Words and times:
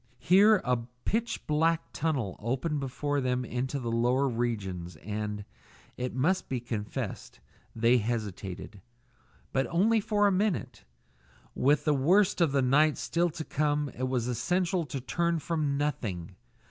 Here 0.17 0.55
a 0.65 0.79
pitch 1.05 1.45
black 1.45 1.93
tunnel 1.93 2.35
opened 2.39 2.79
before 2.79 3.21
them 3.21 3.45
into 3.45 3.77
the 3.79 3.91
lower 3.91 4.27
regions, 4.27 4.95
and 4.95 5.45
it 5.95 6.15
must 6.15 6.49
be 6.49 6.59
confessed 6.59 7.39
they 7.75 7.99
hesitated. 7.99 8.81
But 9.53 9.67
only 9.67 9.99
for 10.01 10.25
a 10.25 10.31
minute. 10.31 10.85
With 11.53 11.85
the 11.85 11.93
worst 11.93 12.41
of 12.41 12.51
the 12.51 12.63
night 12.63 12.97
still 12.97 13.29
to 13.29 13.45
come 13.45 13.89
it 13.89 14.07
was 14.07 14.27
essential 14.27 14.87
to 14.87 14.99
turn 14.99 15.37
from 15.37 15.77
nothing. 15.77 16.35